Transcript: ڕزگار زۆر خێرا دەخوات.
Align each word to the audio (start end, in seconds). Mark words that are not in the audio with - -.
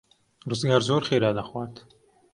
ڕزگار 0.49 0.81
زۆر 0.87 1.01
خێرا 1.07 1.31
دەخوات. 1.37 1.73